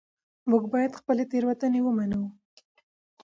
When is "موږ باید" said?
0.49-0.97